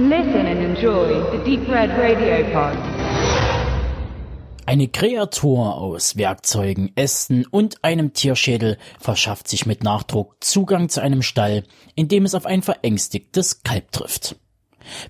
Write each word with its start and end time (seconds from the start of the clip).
Listen 0.00 0.46
and 0.46 0.60
enjoy 0.60 1.08
the 1.32 1.38
Deep 1.38 1.68
Red 1.68 1.90
Radio 1.90 2.44
Pod. 2.52 2.78
Eine 4.64 4.86
Kreatur 4.86 5.74
aus 5.76 6.16
Werkzeugen, 6.16 6.92
Ästen 6.94 7.44
und 7.46 7.82
einem 7.82 8.12
Tierschädel 8.12 8.78
verschafft 9.00 9.48
sich 9.48 9.66
mit 9.66 9.82
Nachdruck 9.82 10.36
Zugang 10.38 10.88
zu 10.88 11.00
einem 11.00 11.22
Stall, 11.22 11.64
in 11.96 12.06
dem 12.06 12.24
es 12.24 12.36
auf 12.36 12.46
ein 12.46 12.62
verängstigtes 12.62 13.64
Kalb 13.64 13.90
trifft, 13.90 14.36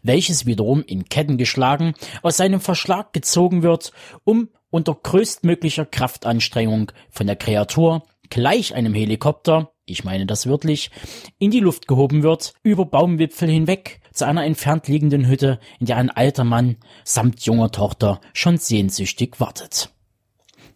welches 0.03 0.47
wiederum 0.47 0.83
in 0.83 1.05
Ketten 1.11 1.37
geschlagen 1.37 1.93
aus 2.23 2.39
seinem 2.39 2.63
Verschlag 2.63 3.13
gezogen 3.13 3.63
wird, 3.63 3.93
um 4.25 4.49
unter 4.71 4.95
größtmöglicher 4.95 5.85
Kraftanstrengung 5.85 6.93
von 7.11 7.27
der 7.27 7.37
Kreatur 7.37 8.05
gleich 8.31 8.75
einem 8.75 8.95
Helikopter, 8.95 9.71
ich 9.91 10.05
meine 10.05 10.27
das 10.27 10.47
wörtlich, 10.47 10.91
in 11.39 11.51
die 11.51 11.61
Luft 11.61 11.89
gehoben 11.89 12.23
wird, 12.23 12.55
über 12.63 12.87
Baumwipfel 12.87 13.49
hinweg, 13.49 14.01
zu 14.13 14.27
einer 14.27 14.45
entfernt 14.45 14.89
liegenden 14.89 15.27
Hütte, 15.29 15.61
in 15.79 15.87
der 15.87 15.97
ein 15.97 16.11
alter 16.11 16.45
Mann 16.45 16.77
samt 17.05 17.41
junger 17.43 17.71
Tochter 17.71 18.21
schon 18.33 18.59
sehnsüchtig 18.59 19.41
wartet. 19.41 19.91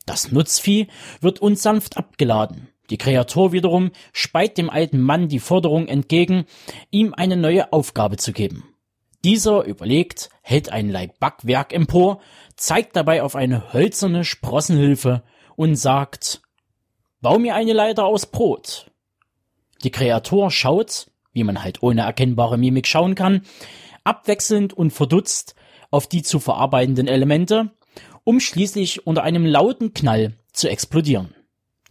Das 0.06 0.33
Nutzvieh 0.33 0.89
wird 1.20 1.41
unsanft 1.41 1.97
abgeladen. 1.97 2.69
Die 2.91 2.98
Kreatur 2.98 3.53
wiederum 3.53 3.91
speit 4.12 4.59
dem 4.59 4.69
alten 4.69 5.01
Mann 5.01 5.29
die 5.29 5.39
Forderung 5.39 5.89
entgegen, 5.89 6.45
ihm 6.91 7.15
eine 7.15 7.37
neue 7.37 7.73
Aufgabe 7.73 8.17
zu 8.17 8.33
geben. 8.33 8.65
Dieser 9.25 9.65
überlegt, 9.65 10.31
hält 10.42 10.70
ein 10.70 10.91
Leib 10.91 11.20
Backwerk 11.20 11.73
empor, 11.73 12.20
zeigt 12.56 12.97
dabei 12.97 13.23
auf 13.23 13.37
eine 13.37 13.73
hölzerne 13.73 14.25
Sprossenhilfe 14.25 15.23
und 15.55 15.77
sagt, 15.77 16.42
Bau 17.20 17.39
mir 17.39 17.55
eine 17.55 17.73
Leiter 17.73 18.05
aus 18.05 18.27
Brot. 18.27 18.91
Die 19.84 19.91
Kreatur 19.91 20.50
schaut, 20.50 21.10
wie 21.32 21.45
man 21.45 21.62
halt 21.62 21.82
ohne 21.82 22.02
erkennbare 22.02 22.58
Mimik 22.58 22.86
schauen 22.86 23.14
kann, 23.14 23.42
abwechselnd 24.05 24.72
und 24.72 24.92
verdutzt 24.92 25.55
auf 25.91 26.06
die 26.06 26.22
zu 26.22 26.41
verarbeitenden 26.41 27.08
Elemente, 27.08 27.70
um 28.24 28.41
schließlich 28.41 29.06
unter 29.06 29.22
einem 29.22 29.44
lauten 29.44 29.94
Knall 29.94 30.34
zu 30.52 30.69
explodieren. 30.69 31.34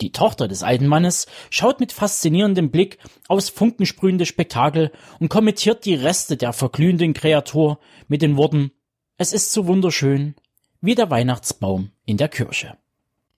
Die 0.01 0.11
Tochter 0.11 0.47
des 0.47 0.63
alten 0.63 0.87
Mannes 0.87 1.27
schaut 1.51 1.79
mit 1.79 1.91
faszinierendem 1.91 2.71
Blick 2.71 2.97
aus 3.27 3.49
funkensprühendes 3.49 4.27
Spektakel 4.27 4.91
und 5.19 5.29
kommentiert 5.29 5.85
die 5.85 5.93
Reste 5.93 6.37
der 6.37 6.53
verglühenden 6.53 7.13
Kreatur 7.13 7.79
mit 8.07 8.23
den 8.23 8.35
Worten 8.35 8.71
Es 9.17 9.31
ist 9.31 9.51
so 9.51 9.67
wunderschön, 9.67 10.33
wie 10.81 10.95
der 10.95 11.11
Weihnachtsbaum 11.11 11.91
in 12.05 12.17
der 12.17 12.29
Kirche. 12.29 12.77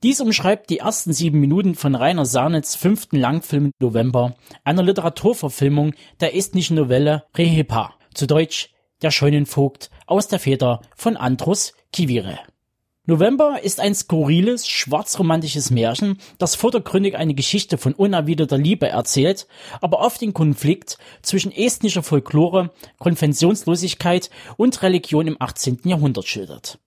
Dies 0.04 0.20
umschreibt 0.20 0.70
die 0.70 0.80
ersten 0.80 1.14
sieben 1.14 1.40
Minuten 1.40 1.76
von 1.76 1.96
Rainer 1.96 2.26
Sarnitz 2.26 2.76
fünften 2.76 3.16
Langfilm 3.16 3.72
November, 3.80 4.36
einer 4.66 4.84
Literaturverfilmung 4.84 5.94
der 6.20 6.36
estnischen 6.36 6.76
Novelle 6.76 7.24
Rehepa, 7.38 7.94
zu 8.14 8.28
Deutsch 8.28 8.72
Der 9.02 9.12
Scheunenvogt 9.12 9.90
aus 10.06 10.28
der 10.28 10.40
Feder 10.40 10.82
von 10.98 11.16
Andrus 11.16 11.72
Kivire. 11.94 12.38
November 13.06 13.64
ist 13.64 13.80
ein 13.80 13.96
skurriles, 13.96 14.68
schwarzromantisches 14.68 15.72
Märchen, 15.72 16.18
das 16.38 16.56
vordergründig 16.56 17.16
eine 17.16 17.34
Geschichte 17.34 17.78
von 17.78 17.94
unerwiderter 17.94 18.58
Liebe 18.58 18.90
erzählt, 18.90 19.48
aber 19.80 20.00
oft 20.00 20.20
den 20.20 20.34
Konflikt 20.34 20.98
zwischen 21.22 21.54
estnischer 21.54 22.04
Folklore, 22.04 22.72
Konventionslosigkeit 23.00 24.30
und 24.58 24.82
Religion 24.82 25.28
im 25.28 25.38
18. 25.40 25.80
Jahrhundert 25.86 26.28
schildert. 26.28 26.78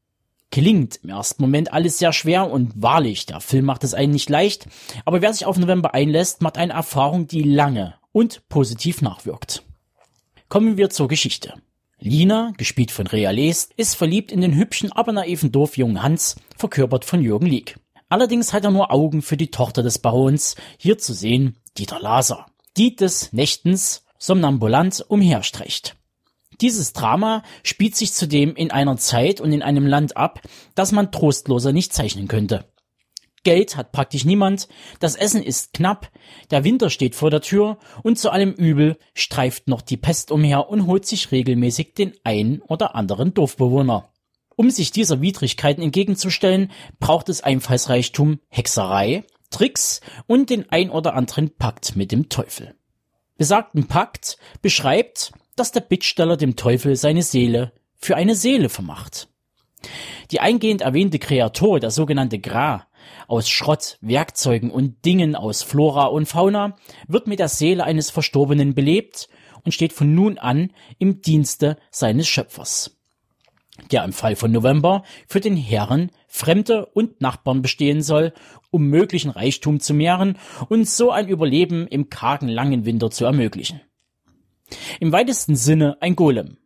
Klingt 0.50 1.00
im 1.02 1.10
ersten 1.10 1.42
Moment 1.42 1.72
alles 1.72 1.98
sehr 1.98 2.12
schwer 2.12 2.50
und 2.50 2.72
wahrlich, 2.76 3.26
der 3.26 3.40
Film 3.40 3.64
macht 3.64 3.84
es 3.84 3.94
einen 3.94 4.12
nicht 4.12 4.30
leicht, 4.30 4.66
aber 5.04 5.20
wer 5.20 5.32
sich 5.32 5.44
auf 5.44 5.58
November 5.58 5.94
einlässt, 5.94 6.40
macht 6.40 6.56
eine 6.56 6.72
Erfahrung, 6.72 7.26
die 7.26 7.42
lange 7.42 7.94
und 8.12 8.48
positiv 8.48 9.02
nachwirkt. 9.02 9.64
Kommen 10.48 10.76
wir 10.76 10.90
zur 10.90 11.08
Geschichte. 11.08 11.54
Lina, 11.98 12.52
gespielt 12.56 12.90
von 12.90 13.06
Rea 13.06 13.30
Lest, 13.30 13.72
ist 13.76 13.94
verliebt 13.94 14.30
in 14.30 14.40
den 14.40 14.54
hübschen, 14.54 14.92
aber 14.92 15.12
naiven 15.12 15.50
Dorfjungen 15.50 16.02
Hans, 16.02 16.36
verkörpert 16.56 17.04
von 17.04 17.22
Jürgen 17.22 17.46
Lieg. 17.46 17.78
Allerdings 18.08 18.52
hat 18.52 18.64
er 18.64 18.70
nur 18.70 18.92
Augen 18.92 19.22
für 19.22 19.36
die 19.36 19.50
Tochter 19.50 19.82
des 19.82 19.98
Barons, 19.98 20.54
hier 20.78 20.98
zu 20.98 21.12
sehen 21.12 21.56
Dieter 21.76 21.98
Laser, 21.98 22.46
die 22.76 22.94
des 22.94 23.32
Nächtens 23.32 24.04
somnambulant 24.18 25.04
umherstreicht. 25.08 25.95
Dieses 26.60 26.92
Drama 26.92 27.42
spielt 27.62 27.96
sich 27.96 28.12
zudem 28.12 28.54
in 28.54 28.70
einer 28.70 28.96
Zeit 28.96 29.40
und 29.40 29.52
in 29.52 29.62
einem 29.62 29.86
Land 29.86 30.16
ab, 30.16 30.40
das 30.74 30.92
man 30.92 31.12
trostloser 31.12 31.72
nicht 31.72 31.92
zeichnen 31.92 32.28
könnte. 32.28 32.64
Geld 33.46 33.76
hat 33.76 33.92
praktisch 33.92 34.24
niemand, 34.24 34.66
das 34.98 35.14
Essen 35.14 35.40
ist 35.40 35.72
knapp, 35.72 36.10
der 36.50 36.64
Winter 36.64 36.90
steht 36.90 37.14
vor 37.14 37.30
der 37.30 37.42
Tür 37.42 37.78
und 38.02 38.18
zu 38.18 38.30
allem 38.30 38.52
Übel 38.52 38.98
streift 39.14 39.68
noch 39.68 39.82
die 39.82 39.96
Pest 39.96 40.32
umher 40.32 40.68
und 40.68 40.86
holt 40.86 41.06
sich 41.06 41.30
regelmäßig 41.30 41.94
den 41.94 42.14
einen 42.24 42.60
oder 42.60 42.96
anderen 42.96 43.34
Dorfbewohner. 43.34 44.10
Um 44.56 44.70
sich 44.70 44.90
dieser 44.90 45.20
Widrigkeiten 45.20 45.80
entgegenzustellen, 45.80 46.72
braucht 46.98 47.28
es 47.28 47.40
Einfallsreichtum, 47.40 48.40
Hexerei, 48.48 49.22
Tricks 49.50 50.00
und 50.26 50.50
den 50.50 50.68
ein 50.72 50.90
oder 50.90 51.14
anderen 51.14 51.54
Pakt 51.54 51.94
mit 51.94 52.10
dem 52.10 52.28
Teufel. 52.28 52.74
Besagten 53.36 53.86
Pakt 53.86 54.38
beschreibt, 54.60 55.32
dass 55.56 55.72
der 55.72 55.80
Bittsteller 55.80 56.36
dem 56.36 56.56
Teufel 56.56 56.96
seine 56.96 57.22
Seele 57.22 57.72
für 57.96 58.16
eine 58.16 58.34
Seele 58.34 58.68
vermacht. 58.68 59.28
Die 60.30 60.40
eingehend 60.40 60.82
erwähnte 60.82 61.18
Kreatur, 61.18 61.80
der 61.80 61.90
sogenannte 61.90 62.38
Gra, 62.38 62.86
aus 63.28 63.48
Schrott, 63.48 63.98
Werkzeugen 64.00 64.70
und 64.70 65.04
Dingen 65.04 65.34
aus 65.34 65.62
Flora 65.62 66.06
und 66.06 66.26
Fauna, 66.26 66.76
wird 67.08 67.26
mit 67.26 67.38
der 67.38 67.48
Seele 67.48 67.84
eines 67.84 68.10
Verstorbenen 68.10 68.74
belebt 68.74 69.28
und 69.64 69.72
steht 69.72 69.92
von 69.92 70.14
nun 70.14 70.38
an 70.38 70.72
im 70.98 71.22
Dienste 71.22 71.76
seines 71.90 72.28
Schöpfers. 72.28 72.98
Der 73.90 74.04
im 74.04 74.12
Fall 74.12 74.36
von 74.36 74.52
November 74.52 75.04
für 75.28 75.40
den 75.40 75.56
Herren, 75.56 76.10
Fremde 76.28 76.86
und 76.86 77.20
Nachbarn 77.20 77.62
bestehen 77.62 78.02
soll, 78.02 78.32
um 78.70 78.88
möglichen 78.88 79.30
Reichtum 79.30 79.80
zu 79.80 79.94
mehren 79.94 80.38
und 80.68 80.88
so 80.88 81.10
ein 81.10 81.28
Überleben 81.28 81.86
im 81.86 82.08
kargen 82.08 82.48
langen 82.48 82.84
Winter 82.84 83.10
zu 83.10 83.24
ermöglichen. 83.24 83.80
Im 85.00 85.12
weitesten 85.12 85.56
Sinne 85.56 85.96
ein 86.00 86.16
Golem. 86.16 86.58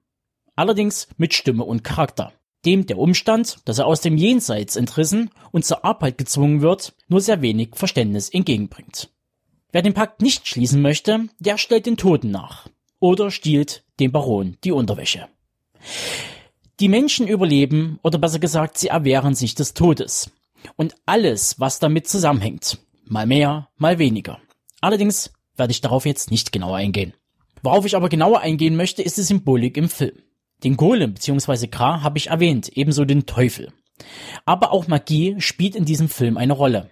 Allerdings 0.56 1.09
mit 1.16 1.34
Stimme 1.34 1.65
und 1.65 1.84
Charakter. 1.84 2.33
Dem 2.66 2.87
der 2.87 2.99
Umstand, 2.99 3.59
dass 3.65 3.78
er 3.78 3.87
aus 3.87 4.03
dem 4.03 4.19
Jenseits 4.19 4.77
entrissen 4.77 5.31
und 5.50 5.65
zur 5.65 5.84
Arbeit 5.84 6.19
gezwungen 6.19 6.61
wird, 6.61 6.94
nur 7.09 7.21
sehr 7.21 7.41
wenig 7.41 7.71
Verständnis 7.75 8.28
entgegenbringt. 8.28 9.11
Wer 9.72 9.83
den 9.83 9.94
Pakt 9.94 10.21
nicht 10.21 10.47
schließen 10.47 10.83
möchte, 10.83 11.28
der 11.38 11.56
stellt 11.56 11.87
den 11.87 11.97
Toten 11.97 12.31
nach. 12.31 12.69
Oder 12.99 13.31
stiehlt 13.31 13.84
dem 13.99 14.12
Baron 14.12 14.59
die 14.65 14.72
Unterwäsche. 14.72 15.28
Die 16.81 16.88
Menschen 16.88 17.28
überleben, 17.28 17.99
oder 18.03 18.19
besser 18.19 18.38
gesagt, 18.38 18.78
sie 18.78 18.88
erwehren 18.88 19.34
sich 19.34 19.55
des 19.55 19.75
Todes. 19.75 20.31
Und 20.77 20.94
alles, 21.06 21.59
was 21.59 21.78
damit 21.78 22.09
zusammenhängt. 22.09 22.78
Mal 23.05 23.27
mehr, 23.27 23.69
mal 23.77 23.99
weniger. 23.99 24.41
Allerdings 24.81 25.32
werde 25.56 25.72
ich 25.72 25.81
darauf 25.81 26.05
jetzt 26.05 26.31
nicht 26.31 26.53
genauer 26.53 26.77
eingehen. 26.77 27.15
Worauf 27.62 27.84
ich 27.84 27.97
aber 27.97 28.09
genauer 28.09 28.41
eingehen 28.41 28.76
möchte, 28.76 29.03
ist 29.03 29.19
die 29.19 29.22
Symbolik 29.22 29.76
im 29.76 29.88
Film. 29.88 30.22
Den 30.65 30.76
Golem 30.76 31.15
bzw. 31.15 31.66
Kra 31.69 32.03
habe 32.03 32.19
ich 32.19 32.28
erwähnt, 32.28 32.69
ebenso 32.75 33.04
den 33.04 33.26
Teufel. 33.26 33.72
Aber 34.44 34.72
auch 34.72 34.88
Magie 34.88 35.37
spielt 35.38 35.75
in 35.75 35.84
diesem 35.84 36.09
Film 36.09 36.37
eine 36.37 36.53
Rolle. 36.53 36.91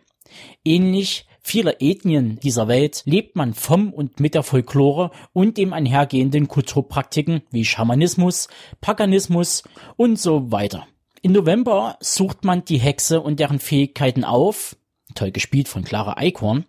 Ähnlich 0.64 1.26
vieler 1.40 1.80
Ethnien 1.80 2.38
dieser 2.40 2.68
Welt 2.68 3.02
lebt 3.06 3.34
man 3.34 3.54
vom 3.54 3.92
und 3.92 4.20
mit 4.20 4.34
der 4.34 4.42
Folklore 4.42 5.10
und 5.32 5.56
dem 5.56 5.72
einhergehenden 5.72 6.48
Kulturpraktiken 6.48 7.42
wie 7.50 7.64
Schamanismus, 7.64 8.48
Paganismus 8.80 9.62
und 9.96 10.18
so 10.18 10.52
weiter. 10.52 10.86
Im 11.22 11.32
November 11.32 11.96
sucht 12.00 12.44
man 12.44 12.64
die 12.64 12.78
Hexe 12.78 13.20
und 13.20 13.40
deren 13.40 13.58
Fähigkeiten 13.58 14.24
auf, 14.24 14.76
toll 15.14 15.32
gespielt 15.32 15.68
von 15.68 15.82
Clara 15.82 16.16
Eichhorn, 16.18 16.66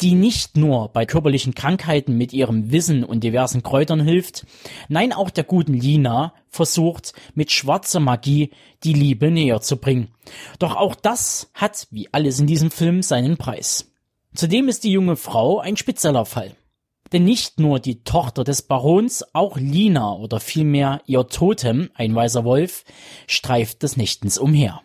die 0.00 0.14
nicht 0.14 0.56
nur 0.56 0.88
bei 0.88 1.04
körperlichen 1.04 1.54
Krankheiten 1.54 2.16
mit 2.16 2.32
ihrem 2.32 2.70
Wissen 2.70 3.04
und 3.04 3.22
diversen 3.22 3.62
Kräutern 3.62 4.00
hilft, 4.00 4.46
nein 4.88 5.12
auch 5.12 5.30
der 5.30 5.44
guten 5.44 5.74
Lina 5.74 6.34
versucht 6.48 7.12
mit 7.34 7.50
schwarzer 7.52 8.00
Magie 8.00 8.50
die 8.82 8.94
Liebe 8.94 9.30
näher 9.30 9.60
zu 9.60 9.76
bringen. 9.76 10.08
Doch 10.58 10.76
auch 10.76 10.94
das 10.94 11.50
hat, 11.54 11.86
wie 11.90 12.08
alles 12.12 12.40
in 12.40 12.46
diesem 12.46 12.70
Film, 12.70 13.02
seinen 13.02 13.36
Preis. 13.36 13.92
Zudem 14.34 14.68
ist 14.68 14.84
die 14.84 14.92
junge 14.92 15.16
Frau 15.16 15.58
ein 15.58 15.76
spezieller 15.76 16.24
Fall. 16.24 16.54
Denn 17.12 17.24
nicht 17.24 17.58
nur 17.58 17.80
die 17.80 18.04
Tochter 18.04 18.44
des 18.44 18.62
Barons, 18.62 19.24
auch 19.34 19.56
Lina 19.56 20.12
oder 20.12 20.38
vielmehr 20.38 21.02
ihr 21.06 21.26
Totem, 21.26 21.90
ein 21.94 22.14
weißer 22.14 22.44
Wolf, 22.44 22.84
streift 23.26 23.82
des 23.82 23.96
Nächtens 23.96 24.38
umher. 24.38 24.80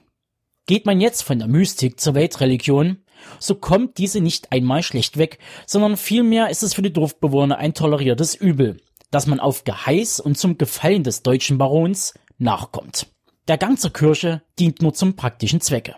Geht 0.65 0.87
man 0.87 0.99
jetzt 0.99 1.21
von 1.21 1.37
der 1.37 1.47
Mystik 1.47 1.99
zur 1.99 2.15
Weltreligion, 2.15 2.97
so 3.39 3.55
kommt 3.55 3.97
diese 3.97 4.21
nicht 4.21 4.51
einmal 4.51 4.83
schlecht 4.83 5.17
weg, 5.17 5.39
sondern 5.65 5.97
vielmehr 5.97 6.49
ist 6.49 6.63
es 6.63 6.73
für 6.73 6.81
die 6.81 6.93
Dorfbewohner 6.93 7.57
ein 7.57 7.73
toleriertes 7.73 8.35
Übel, 8.35 8.77
dass 9.11 9.27
man 9.27 9.39
auf 9.39 9.63
Geheiß 9.63 10.19
und 10.19 10.37
zum 10.37 10.57
Gefallen 10.57 11.03
des 11.03 11.23
deutschen 11.23 11.57
Barons 11.57 12.13
nachkommt. 12.37 13.07
Der 13.47 13.57
Gang 13.57 13.79
zur 13.79 13.93
Kirche 13.93 14.41
dient 14.57 14.81
nur 14.81 14.93
zum 14.93 15.15
praktischen 15.15 15.61
Zwecke. 15.61 15.95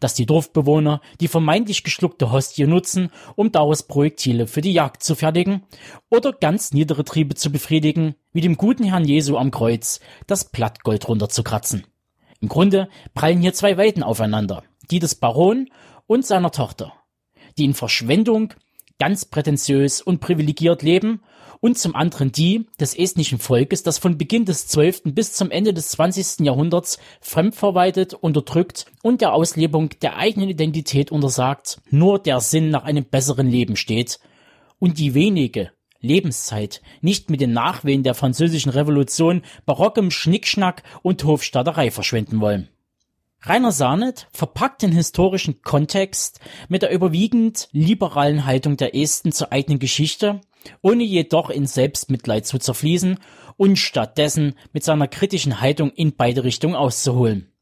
dass 0.00 0.14
die 0.14 0.26
Dorfbewohner 0.26 1.00
die 1.20 1.28
vermeintlich 1.28 1.84
geschluckte 1.84 2.30
Hostie 2.30 2.66
nutzen, 2.66 3.10
um 3.36 3.52
daraus 3.52 3.84
Projektile 3.84 4.46
für 4.46 4.60
die 4.60 4.72
Jagd 4.72 5.02
zu 5.02 5.14
fertigen 5.14 5.62
oder 6.10 6.32
ganz 6.32 6.72
niedere 6.72 7.04
Triebe 7.04 7.34
zu 7.34 7.50
befriedigen, 7.50 8.14
wie 8.32 8.40
dem 8.40 8.56
guten 8.56 8.84
Herrn 8.84 9.04
Jesu 9.04 9.36
am 9.36 9.50
Kreuz 9.50 10.00
das 10.26 10.50
Blattgold 10.50 11.08
runterzukratzen. 11.08 11.86
Im 12.40 12.48
Grunde 12.48 12.88
prallen 13.14 13.40
hier 13.40 13.54
zwei 13.54 13.76
Welten 13.76 14.02
aufeinander, 14.02 14.64
die 14.90 14.98
des 14.98 15.14
Baron 15.14 15.68
und 16.06 16.26
seiner 16.26 16.50
Tochter, 16.50 16.92
die 17.58 17.64
in 17.64 17.74
Verschwendung 17.74 18.54
ganz 18.98 19.24
prätentiös 19.24 20.00
und 20.00 20.20
privilegiert 20.20 20.82
leben 20.82 21.22
und 21.60 21.78
zum 21.78 21.94
anderen 21.94 22.32
die 22.32 22.66
des 22.80 22.94
estnischen 22.94 23.38
Volkes, 23.38 23.82
das 23.82 23.98
von 23.98 24.18
Beginn 24.18 24.44
des 24.44 24.66
12. 24.66 25.02
bis 25.06 25.32
zum 25.32 25.50
Ende 25.50 25.72
des 25.72 25.90
20. 25.90 26.44
Jahrhunderts 26.44 26.98
fremdverwaltet, 27.20 28.14
unterdrückt 28.14 28.86
und 29.02 29.20
der 29.20 29.32
Auslebung 29.32 29.90
der 30.02 30.16
eigenen 30.16 30.48
Identität 30.48 31.12
untersagt, 31.12 31.80
nur 31.90 32.18
der 32.18 32.40
Sinn 32.40 32.70
nach 32.70 32.84
einem 32.84 33.04
besseren 33.04 33.48
Leben 33.48 33.76
steht 33.76 34.18
und 34.78 34.98
die 34.98 35.14
wenige 35.14 35.70
Lebenszeit 36.00 36.82
nicht 37.00 37.30
mit 37.30 37.40
den 37.40 37.52
Nachwehen 37.52 38.02
der 38.02 38.14
französischen 38.14 38.70
Revolution, 38.70 39.42
barockem 39.64 40.10
Schnickschnack 40.10 40.82
und 41.02 41.22
Hofstaaterei 41.22 41.92
verschwenden 41.92 42.40
wollen. 42.40 42.68
Rainer 43.44 43.72
Sarnet 43.72 44.28
verpackt 44.32 44.82
den 44.82 44.92
historischen 44.92 45.62
Kontext 45.62 46.40
mit 46.68 46.82
der 46.82 46.92
überwiegend 46.92 47.68
liberalen 47.72 48.46
Haltung 48.46 48.76
der 48.76 48.94
Esten 48.94 49.32
zur 49.32 49.52
eigenen 49.52 49.78
Geschichte 49.78 50.40
ohne 50.80 51.04
jedoch 51.04 51.50
in 51.50 51.66
Selbstmitleid 51.66 52.46
zu 52.46 52.58
zerfließen 52.58 53.18
und 53.56 53.76
stattdessen 53.78 54.54
mit 54.72 54.84
seiner 54.84 55.08
kritischen 55.08 55.60
Haltung 55.60 55.90
in 55.90 56.16
beide 56.16 56.44
Richtungen 56.44 56.74
auszuholen. 56.74 57.52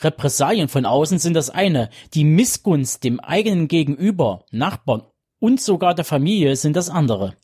Repressalien 0.00 0.68
von 0.68 0.84
außen 0.84 1.18
sind 1.18 1.34
das 1.34 1.50
eine, 1.50 1.88
die 2.14 2.24
Missgunst 2.24 3.04
dem 3.04 3.20
eigenen 3.20 3.68
Gegenüber, 3.68 4.44
Nachbarn 4.50 5.04
und 5.38 5.60
sogar 5.60 5.94
der 5.94 6.04
Familie 6.04 6.56
sind 6.56 6.76
das 6.76 6.90
andere. 6.90 7.36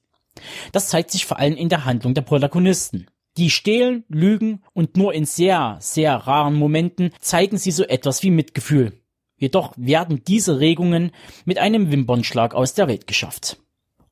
Das 0.73 0.88
zeigt 0.88 1.11
sich 1.11 1.26
vor 1.26 1.38
allem 1.38 1.56
in 1.56 1.69
der 1.69 1.85
Handlung 1.85 2.14
der 2.14 2.23
Protagonisten. 2.23 3.06
Die 3.38 3.50
stehlen, 3.50 4.05
lügen 4.08 4.64
und 4.75 4.96
nur 4.96 5.14
in 5.14 5.25
sehr, 5.25 5.76
sehr 5.81 6.14
raren 6.14 6.56
Momenten 6.56 7.12
zeigen 7.20 7.56
sie 7.56 7.70
so 7.70 7.85
etwas 7.85 8.25
wie 8.25 8.31
Mitgefühl. 8.31 9.00
Jedoch 9.37 9.73
werden 9.76 10.25
diese 10.26 10.58
Regungen 10.58 11.12
mit 11.44 11.58
einem 11.58 11.93
Wimpernschlag 11.93 12.52
aus 12.52 12.75
der 12.75 12.88
Welt 12.88 13.06
geschafft. 13.06 13.58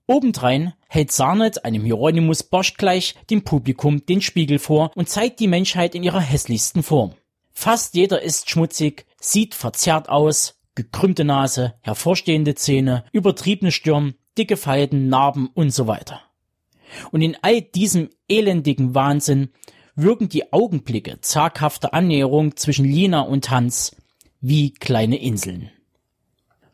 Obendrein 0.06 0.75
hält 0.88 1.11
Sarnet 1.11 1.64
einem 1.64 1.82
Hieronymus 1.82 2.44
Bosch 2.44 2.75
gleich 2.75 3.17
dem 3.28 3.43
Publikum 3.43 4.06
den 4.06 4.23
Spiegel 4.23 4.61
vor 4.61 4.93
und 4.94 5.08
zeigt 5.08 5.40
die 5.40 5.49
Menschheit 5.49 5.96
in 5.96 6.05
ihrer 6.05 6.20
hässlichsten 6.20 6.84
Form. 6.84 7.14
Fast 7.50 7.96
jeder 7.96 8.23
ist 8.23 8.49
schmutzig, 8.49 9.06
sieht 9.20 9.56
verzerrt 9.56 10.08
aus, 10.08 10.61
gekrümmte 10.76 11.25
Nase, 11.25 11.75
hervorstehende 11.81 12.55
Zähne, 12.55 13.05
übertriebene 13.11 13.73
Stirn, 13.73 14.14
dicke 14.38 14.56
Falten, 14.56 15.08
Narben 15.08 15.49
und 15.52 15.70
so 15.70 15.88
weiter. 15.88 16.20
Und 17.10 17.22
in 17.22 17.37
all 17.43 17.62
diesem 17.62 18.10
elendigen 18.28 18.94
Wahnsinn 18.94 19.50
wirken 19.94 20.28
die 20.28 20.52
Augenblicke 20.52 21.20
zaghafter 21.20 21.94
Annäherung 21.94 22.56
zwischen 22.56 22.84
Lina 22.84 23.20
und 23.20 23.50
Hans 23.50 23.96
wie 24.40 24.72
kleine 24.72 25.16
Inseln. 25.16 25.70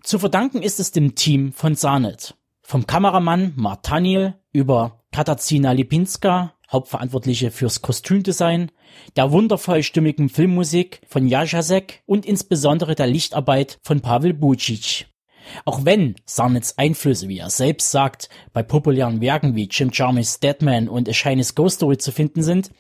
Zu 0.03 0.19
verdanken 0.19 0.63
ist 0.63 0.81
es 0.81 0.91
dem 0.91 1.15
Team 1.15 1.53
von 1.53 1.77
Sarnet. 1.77 2.35
Vom 2.63 2.87
Kameramann 2.87 3.53
Martaniel 3.57 4.35
über 4.53 5.05
Katarzyna 5.13 5.73
Lipinska, 5.73 6.55
Hauptverantwortliche 6.71 7.51
fürs 7.51 7.83
Kostümdesign, 7.83 8.73
der 9.15 9.31
wundervoll 9.31 9.83
stimmigen 9.83 10.29
Filmmusik 10.29 11.03
von 11.07 11.29
Jajasek 11.29 12.03
und 12.07 12.27
insbesondere 12.27 12.95
der 12.95 13.07
Lichtarbeit 13.07 13.79
von 13.83 14.01
Pavel 14.01 14.33
Bucic. 14.35 15.07
Auch 15.65 15.85
wenn 15.85 16.17
Sarnets 16.25 16.79
Einflüsse, 16.79 17.29
wie 17.29 17.39
er 17.39 17.51
selbst 17.51 17.91
sagt, 17.91 18.29
bei 18.53 18.63
populären 18.63 19.21
Werken 19.21 19.55
wie 19.55 19.69
Jim 19.71 19.91
Jarmusch's 19.93 20.41
Deadman 20.41 20.89
und 20.89 21.09
A 21.09 21.13
Shinies 21.13 21.55
Ghost 21.55 21.77
Story 21.77 21.99
zu 21.99 22.13
finden 22.13 22.43
sind, 22.43 22.71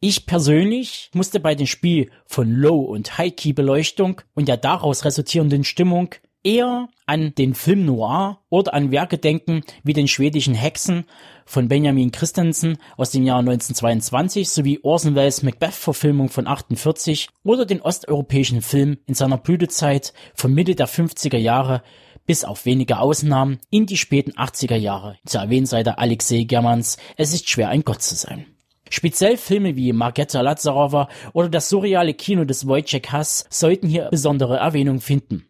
ich 0.00 0.26
persönlich 0.26 1.10
musste 1.12 1.40
bei 1.40 1.54
dem 1.54 1.66
Spiel 1.66 2.10
von 2.26 2.50
Low- 2.50 2.80
und 2.80 3.18
High-Key-Beleuchtung 3.18 4.22
und 4.34 4.48
der 4.48 4.56
daraus 4.56 5.04
resultierenden 5.04 5.64
Stimmung 5.64 6.14
eher 6.42 6.88
an 7.06 7.34
den 7.34 7.54
Film 7.54 7.84
Noir 7.84 8.38
oder 8.48 8.74
an 8.74 8.90
Werke 8.90 9.18
denken 9.18 9.62
wie 9.82 9.92
den 9.92 10.08
schwedischen 10.08 10.54
Hexen 10.54 11.04
von 11.44 11.68
Benjamin 11.68 12.12
Christensen 12.12 12.78
aus 12.96 13.10
dem 13.10 13.24
Jahr 13.24 13.40
1922 13.40 14.48
sowie 14.48 14.80
Orson 14.82 15.14
Welles 15.14 15.42
Macbeth-Verfilmung 15.42 16.28
von 16.28 16.46
48 16.46 17.28
oder 17.44 17.66
den 17.66 17.82
osteuropäischen 17.82 18.62
Film 18.62 18.98
in 19.06 19.14
seiner 19.14 19.38
Blütezeit 19.38 20.12
von 20.34 20.54
Mitte 20.54 20.74
der 20.74 20.88
50er 20.88 21.38
Jahre 21.38 21.82
bis 22.26 22.44
auf 22.44 22.64
wenige 22.64 23.00
Ausnahmen 23.00 23.58
in 23.70 23.86
die 23.86 23.96
späten 23.96 24.32
80er 24.32 24.76
Jahre. 24.76 25.18
Zu 25.26 25.38
erwähnen 25.38 25.66
sei 25.66 25.82
der 25.82 25.98
Alexei 25.98 26.44
Germans 26.44 26.96
Es 27.16 27.34
ist 27.34 27.48
schwer 27.48 27.68
ein 27.70 27.82
Gott 27.82 28.02
zu 28.02 28.14
sein. 28.14 28.46
Speziell 28.88 29.36
Filme 29.36 29.76
wie 29.76 29.92
Margetta 29.92 30.40
Lazarova 30.40 31.08
oder 31.32 31.48
das 31.48 31.68
surreale 31.68 32.14
Kino 32.14 32.44
des 32.44 32.66
Wojciech 32.66 33.10
Hass 33.12 33.46
sollten 33.48 33.88
hier 33.88 34.08
besondere 34.10 34.56
Erwähnung 34.56 35.00
finden. 35.00 35.49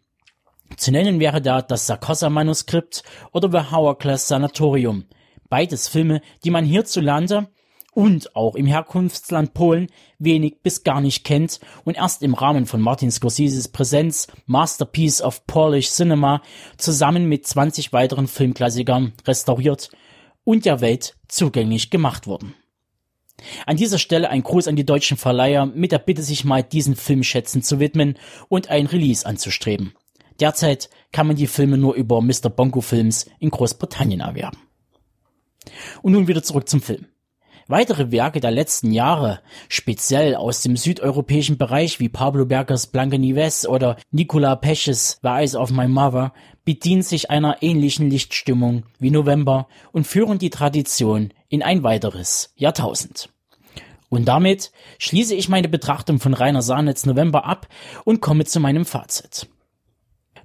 Zu 0.77 0.91
nennen 0.91 1.19
wäre 1.19 1.41
da 1.41 1.61
das 1.61 1.87
Sarkossa-Manuskript 1.87 3.03
oder 3.31 3.51
The 3.51 3.73
Hourglass 3.73 4.27
Sanatorium. 4.27 5.05
Beides 5.49 5.87
Filme, 5.87 6.21
die 6.43 6.49
man 6.49 6.65
hierzulande 6.65 7.49
und 7.93 8.35
auch 8.35 8.55
im 8.55 8.65
Herkunftsland 8.65 9.53
Polen 9.53 9.87
wenig 10.17 10.61
bis 10.63 10.83
gar 10.83 11.01
nicht 11.01 11.23
kennt 11.23 11.59
und 11.83 11.97
erst 11.97 12.23
im 12.23 12.33
Rahmen 12.33 12.65
von 12.65 12.81
Martin 12.81 13.11
Scorseses 13.11 13.67
Präsenz 13.67 14.27
Masterpiece 14.45 15.21
of 15.21 15.45
Polish 15.45 15.89
Cinema 15.91 16.41
zusammen 16.77 17.25
mit 17.25 17.45
20 17.45 17.91
weiteren 17.91 18.27
Filmklassikern 18.27 19.13
restauriert 19.27 19.91
und 20.43 20.65
der 20.65 20.81
Welt 20.81 21.15
zugänglich 21.27 21.89
gemacht 21.89 22.27
wurden. 22.27 22.55
An 23.65 23.77
dieser 23.77 23.97
Stelle 23.97 24.29
ein 24.29 24.43
Gruß 24.43 24.67
an 24.67 24.75
die 24.75 24.85
deutschen 24.85 25.17
Verleiher 25.17 25.65
mit 25.65 25.91
der 25.91 25.99
Bitte, 25.99 26.21
sich 26.21 26.45
mal 26.45 26.63
diesen 26.63 26.95
Filmschätzen 26.95 27.63
zu 27.63 27.79
widmen 27.79 28.17
und 28.49 28.69
ein 28.69 28.85
Release 28.85 29.25
anzustreben. 29.25 29.93
Derzeit 30.41 30.89
kann 31.11 31.27
man 31.27 31.35
die 31.35 31.47
Filme 31.47 31.77
nur 31.77 31.93
über 31.93 32.21
Mr. 32.21 32.49
Bongo 32.49 32.81
Films 32.81 33.29
in 33.39 33.51
Großbritannien 33.51 34.21
erwerben. 34.21 34.57
Und 36.01 36.13
nun 36.13 36.27
wieder 36.27 36.41
zurück 36.41 36.67
zum 36.67 36.81
Film. 36.81 37.05
Weitere 37.67 38.11
Werke 38.11 38.41
der 38.41 38.51
letzten 38.51 38.91
Jahre, 38.91 39.39
speziell 39.69 40.35
aus 40.35 40.61
dem 40.61 40.75
südeuropäischen 40.75 41.57
Bereich 41.57 41.99
wie 41.99 42.09
Pablo 42.09 42.45
Bergers 42.45 42.87
Blanca 42.87 43.17
Nieves 43.17 43.67
oder 43.67 43.97
Nicola 44.09 44.55
Pesches 44.55 45.19
The 45.21 45.29
Eyes 45.29 45.55
of 45.55 45.71
My 45.71 45.87
Mother, 45.87 46.33
bedienen 46.65 47.03
sich 47.03 47.29
einer 47.29 47.61
ähnlichen 47.61 48.09
Lichtstimmung 48.09 48.83
wie 48.99 49.11
November 49.11 49.67
und 49.91 50.07
führen 50.07 50.39
die 50.39 50.49
Tradition 50.49 51.33
in 51.49 51.61
ein 51.61 51.83
weiteres 51.83 52.51
Jahrtausend. 52.55 53.29
Und 54.09 54.25
damit 54.25 54.71
schließe 54.97 55.35
ich 55.35 55.47
meine 55.47 55.69
Betrachtung 55.69 56.19
von 56.19 56.33
Rainer 56.33 56.61
Sahnets 56.61 57.05
November 57.05 57.45
ab 57.45 57.67
und 58.03 58.21
komme 58.21 58.43
zu 58.43 58.59
meinem 58.59 58.85
Fazit. 58.85 59.47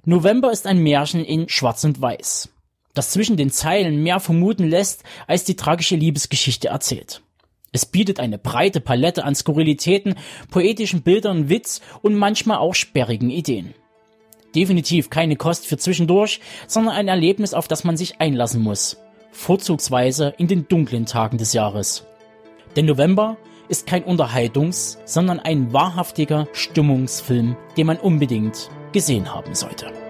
November 0.09 0.53
ist 0.53 0.65
ein 0.65 0.79
Märchen 0.79 1.25
in 1.25 1.49
Schwarz 1.49 1.83
und 1.83 2.01
Weiß, 2.01 2.47
das 2.93 3.11
zwischen 3.11 3.35
den 3.35 3.51
Zeilen 3.51 4.03
mehr 4.03 4.21
vermuten 4.21 4.65
lässt, 4.69 5.03
als 5.27 5.43
die 5.43 5.57
tragische 5.57 5.97
Liebesgeschichte 5.97 6.69
erzählt. 6.69 7.21
Es 7.73 7.85
bietet 7.85 8.21
eine 8.21 8.37
breite 8.37 8.79
Palette 8.79 9.25
an 9.25 9.35
Skurrilitäten, 9.35 10.15
poetischen 10.49 11.01
Bildern, 11.01 11.49
Witz 11.49 11.81
und 12.03 12.15
manchmal 12.15 12.59
auch 12.59 12.73
sperrigen 12.73 13.29
Ideen. 13.29 13.73
Definitiv 14.55 15.09
keine 15.09 15.35
Kost 15.35 15.67
für 15.67 15.77
zwischendurch, 15.77 16.39
sondern 16.67 16.95
ein 16.95 17.09
Erlebnis, 17.09 17.53
auf 17.53 17.67
das 17.67 17.83
man 17.83 17.97
sich 17.97 18.21
einlassen 18.21 18.63
muss. 18.63 18.95
Vorzugsweise 19.33 20.33
in 20.37 20.47
den 20.47 20.69
dunklen 20.69 21.05
Tagen 21.05 21.37
des 21.37 21.51
Jahres. 21.51 22.05
Denn 22.77 22.85
November 22.85 23.35
ist 23.67 23.85
kein 23.85 24.05
Unterhaltungs-, 24.05 24.99
sondern 25.03 25.41
ein 25.41 25.73
wahrhaftiger 25.73 26.47
Stimmungsfilm, 26.53 27.57
den 27.75 27.87
man 27.87 27.97
unbedingt 27.97 28.69
gesehen 28.91 29.33
haben 29.33 29.53
sollte. 29.55 30.06